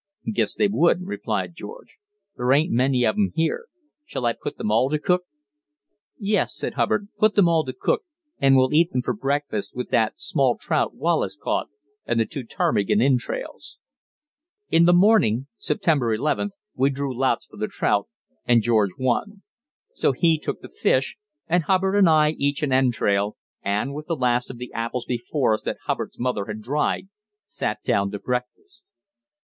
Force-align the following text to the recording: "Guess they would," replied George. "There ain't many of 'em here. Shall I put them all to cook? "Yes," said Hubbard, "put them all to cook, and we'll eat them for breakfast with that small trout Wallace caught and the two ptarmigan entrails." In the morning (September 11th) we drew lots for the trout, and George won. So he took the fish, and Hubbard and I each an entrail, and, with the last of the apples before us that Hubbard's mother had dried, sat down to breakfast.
"Guess 0.33 0.55
they 0.55 0.67
would," 0.67 1.03
replied 1.05 1.53
George. 1.55 1.99
"There 2.35 2.51
ain't 2.53 2.71
many 2.73 3.03
of 3.05 3.13
'em 3.17 3.33
here. 3.35 3.67
Shall 4.03 4.25
I 4.25 4.33
put 4.33 4.57
them 4.57 4.71
all 4.71 4.89
to 4.89 4.97
cook? 4.97 5.25
"Yes," 6.17 6.55
said 6.55 6.73
Hubbard, 6.73 7.09
"put 7.19 7.35
them 7.35 7.47
all 7.47 7.63
to 7.65 7.71
cook, 7.71 8.01
and 8.39 8.55
we'll 8.55 8.73
eat 8.73 8.91
them 8.91 9.03
for 9.03 9.13
breakfast 9.13 9.75
with 9.75 9.89
that 9.91 10.19
small 10.19 10.57
trout 10.57 10.95
Wallace 10.95 11.35
caught 11.37 11.67
and 12.07 12.19
the 12.19 12.25
two 12.25 12.43
ptarmigan 12.43 12.99
entrails." 12.99 13.77
In 14.71 14.85
the 14.85 14.93
morning 14.93 15.45
(September 15.55 16.17
11th) 16.17 16.53
we 16.73 16.89
drew 16.89 17.15
lots 17.15 17.45
for 17.45 17.57
the 17.57 17.67
trout, 17.67 18.07
and 18.47 18.63
George 18.63 18.97
won. 18.97 19.43
So 19.93 20.13
he 20.13 20.39
took 20.39 20.61
the 20.61 20.69
fish, 20.69 21.15
and 21.47 21.65
Hubbard 21.65 21.95
and 21.95 22.09
I 22.09 22.31
each 22.39 22.63
an 22.63 22.73
entrail, 22.73 23.37
and, 23.61 23.93
with 23.93 24.07
the 24.07 24.15
last 24.15 24.49
of 24.49 24.57
the 24.57 24.73
apples 24.73 25.05
before 25.05 25.53
us 25.53 25.61
that 25.61 25.77
Hubbard's 25.85 26.17
mother 26.17 26.45
had 26.45 26.59
dried, 26.63 27.09
sat 27.45 27.83
down 27.83 28.09
to 28.09 28.17
breakfast. 28.17 28.91